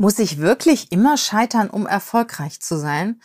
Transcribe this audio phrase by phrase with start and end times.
[0.00, 3.20] Muss ich wirklich immer scheitern, um erfolgreich zu sein?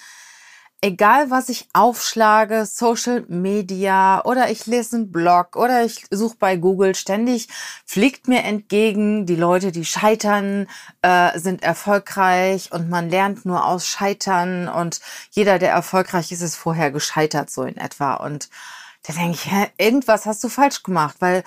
[0.82, 6.58] Egal, was ich aufschlage, Social Media oder ich lese einen Blog oder ich suche bei
[6.58, 7.48] Google, ständig
[7.86, 10.68] fliegt mir entgegen, die Leute, die scheitern,
[11.04, 15.00] äh, sind erfolgreich und man lernt nur aus Scheitern und
[15.30, 18.16] jeder, der erfolgreich ist, ist vorher gescheitert, so in etwa.
[18.16, 18.50] Und
[19.04, 21.44] da denke ich, hä, irgendwas hast du falsch gemacht, weil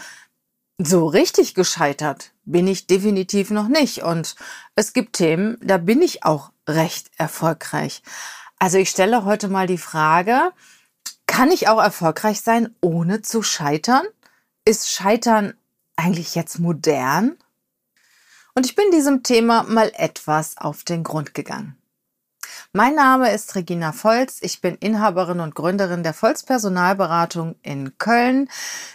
[0.79, 4.03] so richtig gescheitert bin ich definitiv noch nicht.
[4.03, 4.37] Und
[4.75, 8.03] es gibt Themen, da bin ich auch recht erfolgreich.
[8.59, 10.53] Also ich stelle heute mal die Frage,
[11.27, 14.05] kann ich auch erfolgreich sein, ohne zu scheitern?
[14.65, 15.55] Ist Scheitern
[15.97, 17.37] eigentlich jetzt modern?
[18.55, 21.77] Und ich bin diesem Thema mal etwas auf den Grund gegangen.
[22.77, 24.37] Mein Name ist Regina Volz.
[24.43, 28.51] Ich bin Inhaberin und Gründerin der Volz Personalberatung in Köln.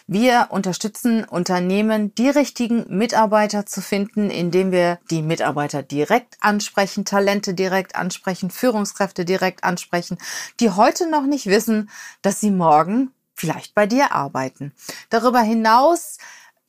[0.06, 7.56] Wir unterstützen Unternehmen, die richtigen Mitarbeiter zu finden, indem wir die Mitarbeiter direkt ansprechen, Talente
[7.56, 10.20] direkt ansprechen, Führungskräfte direkt ansprechen,
[10.60, 11.90] die heute noch nicht wissen,
[12.22, 14.74] dass sie morgen vielleicht bei dir arbeiten.
[15.10, 16.20] Darüber hinaus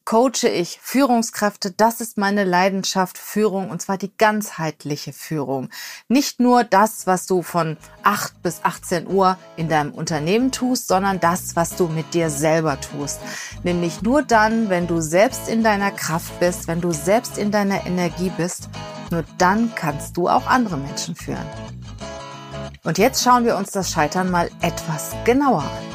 [0.05, 1.71] coache ich Führungskräfte.
[1.71, 5.69] Das ist meine Leidenschaft, Führung, und zwar die ganzheitliche Führung.
[6.09, 11.21] Nicht nur das, was du von 8 bis 18 Uhr in deinem Unternehmen tust, sondern
[11.21, 13.21] das, was du mit dir selber tust.
[13.63, 17.87] Nämlich nur dann, wenn du selbst in deiner Kraft bist, wenn du selbst in deiner
[17.87, 18.69] Energie bist,
[19.11, 21.47] nur dann kannst du auch andere Menschen führen.
[22.85, 25.92] Und jetzt schauen wir uns das Scheitern mal etwas genauer an.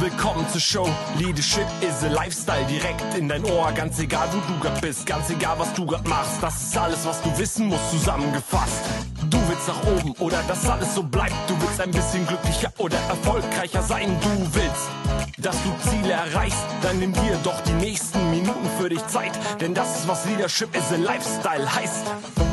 [0.00, 0.88] Willkommen zur Show.
[1.18, 3.70] Leadership is a Lifestyle direkt in dein Ohr.
[3.72, 6.42] Ganz egal, wo du grad bist, ganz egal, was du grad machst.
[6.42, 8.80] Das ist alles, was du wissen musst, zusammengefasst.
[9.28, 11.34] Du willst nach oben oder dass alles so bleibt.
[11.48, 14.16] Du willst ein bisschen glücklicher oder erfolgreicher sein.
[14.22, 14.88] Du willst,
[15.36, 16.64] dass du Ziele erreichst.
[16.80, 19.32] Dann nimm dir doch die nächsten Minuten für dich Zeit.
[19.60, 22.06] Denn das ist, was Leadership is a Lifestyle heißt.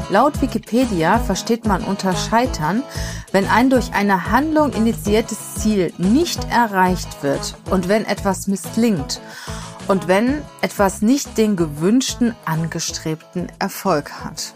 [0.09, 2.83] Laut Wikipedia versteht man unter Scheitern,
[3.31, 9.19] wenn ein durch eine Handlung initiiertes Ziel nicht erreicht wird und wenn etwas misslingt
[9.87, 14.53] und wenn etwas nicht den gewünschten, angestrebten Erfolg hat.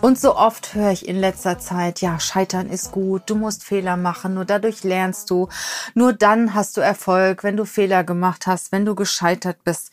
[0.00, 3.98] Und so oft höre ich in letzter Zeit, ja, Scheitern ist gut, du musst Fehler
[3.98, 5.48] machen, nur dadurch lernst du,
[5.94, 9.90] nur dann hast du Erfolg, wenn du Fehler gemacht hast, wenn du gescheitert bist.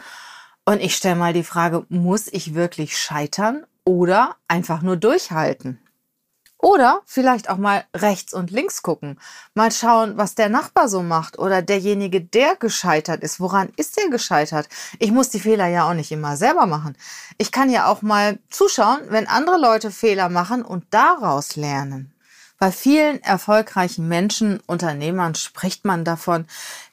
[0.67, 5.79] Und ich stelle mal die Frage, muss ich wirklich scheitern oder einfach nur durchhalten.
[6.57, 9.17] Oder vielleicht auch mal rechts und links gucken.
[9.53, 13.39] Mal schauen, was der Nachbar so macht oder derjenige, der gescheitert ist.
[13.39, 14.67] Woran ist der gescheitert?
[14.99, 16.97] Ich muss die Fehler ja auch nicht immer selber machen.
[17.37, 22.11] Ich kann ja auch mal zuschauen, wenn andere Leute Fehler machen und daraus lernen.
[22.59, 26.45] Bei vielen erfolgreichen Menschen, Unternehmern spricht man davon,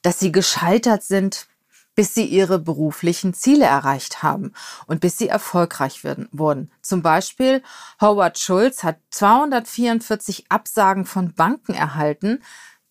[0.03, 1.49] dass sie gescheitert sind,
[1.95, 4.53] bis sie ihre beruflichen Ziele erreicht haben
[4.87, 6.71] und bis sie erfolgreich werden, wurden.
[6.83, 7.63] Zum Beispiel
[8.01, 12.41] Howard Schulz hat 244 Absagen von Banken erhalten,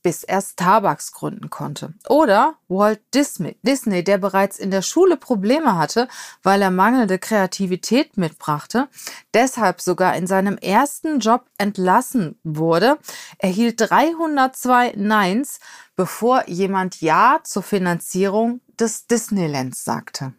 [0.03, 1.94] bis er Starbucks gründen konnte.
[2.08, 6.09] Oder Walt Disney, Disney, der bereits in der Schule Probleme hatte,
[6.44, 8.90] weil er mangelnde Kreativität mitbrachte,
[9.34, 13.00] deshalb sogar in seinem ersten Job entlassen wurde,
[13.38, 15.59] erhielt 302 Neins,
[15.96, 20.34] bevor jemand Ja zur Finanzierung des Disneylands sagte.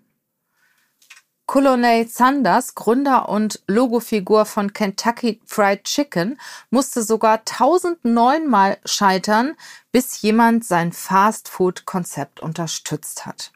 [1.47, 6.41] Colonel Sanders, Gründer und Logofigur von Kentucky Fried Chicken,
[6.71, 9.55] musste sogar 1009 Mal scheitern,
[9.93, 13.53] bis jemand sein Fast-Food-Konzept unterstützt hat.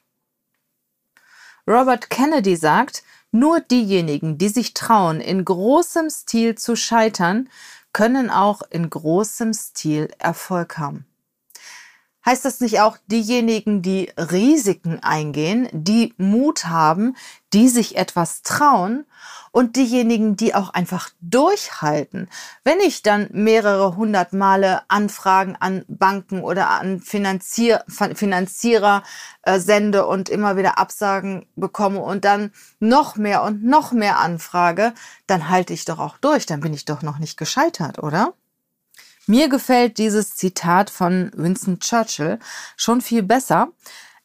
[1.66, 7.48] Robert Kennedy sagt, nur diejenigen, die sich trauen, in großem Stil zu scheitern,
[7.92, 11.07] können auch in großem Stil Erfolg haben
[12.28, 17.16] heißt das nicht auch diejenigen, die Risiken eingehen, die Mut haben,
[17.54, 19.06] die sich etwas trauen
[19.50, 22.28] und diejenigen, die auch einfach durchhalten.
[22.64, 29.02] Wenn ich dann mehrere hundert Male Anfragen an Banken oder an Finanzier Finanzierer
[29.44, 34.92] äh, sende und immer wieder Absagen bekomme und dann noch mehr und noch mehr anfrage,
[35.26, 38.34] dann halte ich doch auch durch, dann bin ich doch noch nicht gescheitert, oder?
[39.30, 42.38] Mir gefällt dieses Zitat von Winston Churchill
[42.78, 43.68] schon viel besser.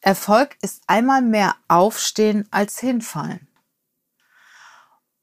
[0.00, 3.46] Erfolg ist einmal mehr aufstehen als hinfallen.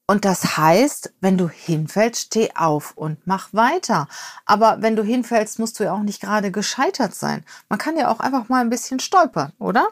[0.06, 4.06] Und das heißt, wenn du hinfällst, steh auf und mach weiter.
[4.46, 7.44] Aber wenn du hinfällst, musst du ja auch nicht gerade gescheitert sein.
[7.68, 9.88] Man kann ja auch einfach mal ein bisschen stolpern, oder?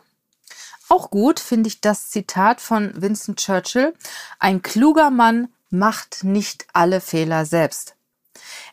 [0.88, 3.92] Auch gut finde ich das Zitat von Winston Churchill.
[4.38, 7.96] Ein kluger Mann macht nicht alle Fehler selbst.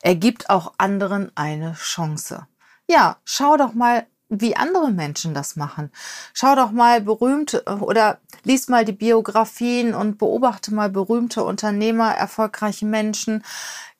[0.02, 2.48] Er gibt auch anderen eine Chance.
[2.88, 5.92] Ja, schau doch mal wie andere Menschen das machen.
[6.34, 12.86] Schau doch mal berühmte oder lies mal die Biografien und beobachte mal berühmte Unternehmer, erfolgreiche
[12.86, 13.44] Menschen,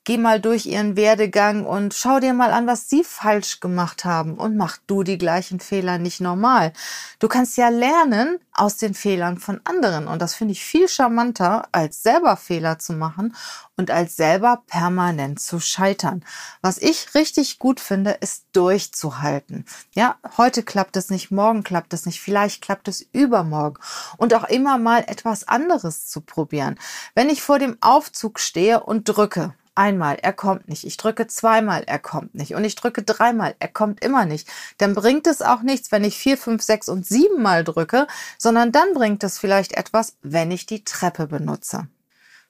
[0.08, 4.38] Geh mal durch ihren Werdegang und schau dir mal an, was sie falsch gemacht haben
[4.38, 6.72] und mach du die gleichen Fehler nicht normal.
[7.18, 11.68] Du kannst ja lernen aus den Fehlern von anderen und das finde ich viel charmanter,
[11.72, 13.36] als selber Fehler zu machen
[13.76, 16.24] und als selber permanent zu scheitern.
[16.62, 19.66] Was ich richtig gut finde, ist durchzuhalten.
[19.92, 23.78] Ja, heute klappt es nicht, morgen klappt es nicht, vielleicht klappt es übermorgen
[24.16, 26.78] und auch immer mal etwas anderes zu probieren.
[27.14, 30.84] Wenn ich vor dem Aufzug stehe und drücke, einmal, er kommt nicht.
[30.84, 32.54] Ich drücke zweimal, er kommt nicht.
[32.54, 34.48] Und ich drücke dreimal, er kommt immer nicht.
[34.76, 38.72] Dann bringt es auch nichts, wenn ich vier, fünf, sechs und sieben Mal drücke, sondern
[38.72, 41.88] dann bringt es vielleicht etwas, wenn ich die Treppe benutze.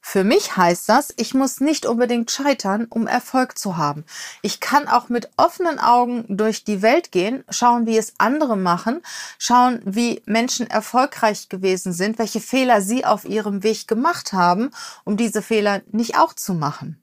[0.00, 4.04] Für mich heißt das, ich muss nicht unbedingt scheitern, um Erfolg zu haben.
[4.42, 9.02] Ich kann auch mit offenen Augen durch die Welt gehen, schauen, wie es andere machen,
[9.38, 14.70] schauen, wie Menschen erfolgreich gewesen sind, welche Fehler sie auf ihrem Weg gemacht haben,
[15.04, 17.02] um diese Fehler nicht auch zu machen.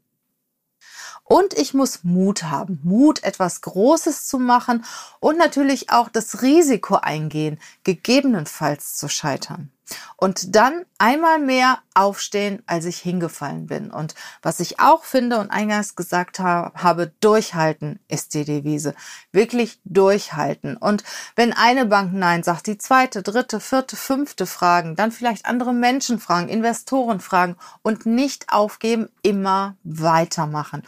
[1.27, 4.85] Und ich muss Mut haben, Mut, etwas Großes zu machen
[5.19, 9.71] und natürlich auch das Risiko eingehen, gegebenenfalls zu scheitern.
[10.17, 13.91] Und dann einmal mehr aufstehen, als ich hingefallen bin.
[13.91, 18.95] Und was ich auch finde und eingangs gesagt habe, durchhalten ist die Devise.
[19.31, 20.77] Wirklich durchhalten.
[20.77, 21.03] Und
[21.35, 26.19] wenn eine Bank Nein sagt, die zweite, dritte, vierte, fünfte fragen, dann vielleicht andere Menschen
[26.19, 30.83] fragen, Investoren fragen und nicht aufgeben, immer weitermachen.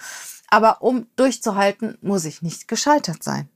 [0.49, 3.49] Aber um durchzuhalten, muss ich nicht gescheitert sein.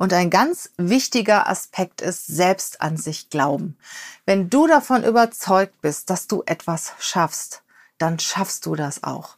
[0.00, 3.76] Und ein ganz wichtiger Aspekt ist selbst an sich glauben.
[4.24, 7.64] Wenn du davon überzeugt bist, dass du etwas schaffst,
[7.98, 9.36] dann schaffst du das auch.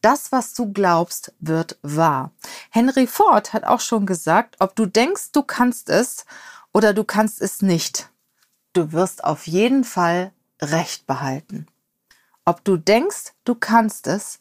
[0.00, 2.32] Das, was du glaubst, wird wahr.
[2.70, 6.26] Henry Ford hat auch schon gesagt, ob du denkst, du kannst es
[6.72, 8.10] oder du kannst es nicht.
[8.72, 11.68] Du wirst auf jeden Fall Recht behalten.
[12.44, 14.40] Ob du denkst, du kannst es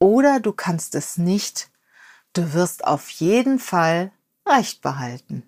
[0.00, 1.70] oder du kannst es nicht,
[2.32, 4.10] du wirst auf jeden Fall
[4.46, 5.42] Recht behalten.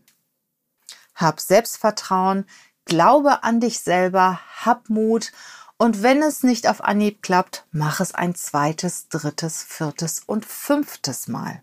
[1.15, 2.45] Hab Selbstvertrauen,
[2.85, 5.33] glaube an dich selber, hab Mut
[5.77, 11.29] und wenn es nicht auf Anhieb klappt, mach es ein zweites, drittes, viertes und fünftes
[11.29, 11.63] Mal.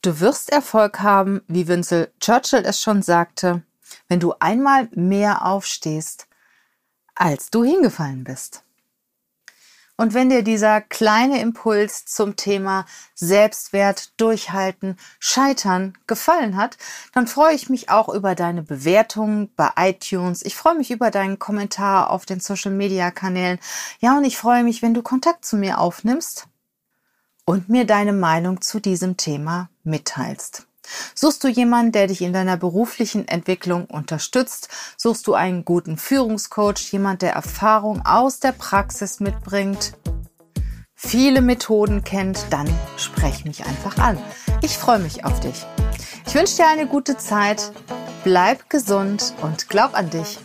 [0.00, 3.62] Du wirst Erfolg haben, wie Winston Churchill es schon sagte,
[4.08, 6.28] wenn du einmal mehr aufstehst,
[7.14, 8.62] als du hingefallen bist.
[9.98, 12.84] Und wenn dir dieser kleine Impuls zum Thema
[13.14, 16.76] Selbstwert, Durchhalten, Scheitern gefallen hat,
[17.14, 20.44] dann freue ich mich auch über deine Bewertungen bei iTunes.
[20.44, 23.58] Ich freue mich über deinen Kommentar auf den Social Media Kanälen.
[24.00, 26.46] Ja, und ich freue mich, wenn du Kontakt zu mir aufnimmst
[27.46, 30.66] und mir deine Meinung zu diesem Thema mitteilst.
[31.14, 34.68] Suchst du jemanden, der dich in deiner beruflichen Entwicklung unterstützt?
[34.96, 39.94] Suchst du einen guten Führungscoach, jemand, der Erfahrung aus der Praxis mitbringt?
[40.94, 44.18] Viele Methoden kennt, dann sprech mich einfach an.
[44.62, 45.66] Ich freue mich auf dich.
[46.26, 47.70] Ich wünsche dir eine gute Zeit,
[48.24, 50.38] bleib gesund und glaub an dich.